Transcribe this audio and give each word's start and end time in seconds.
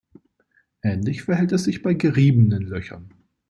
Ähnlich 0.81 1.21
verhält 1.21 1.51
es 1.51 1.65
sich 1.65 1.83
bei 1.83 1.93
geriebenen 1.93 2.63
Löchern. 2.63 3.13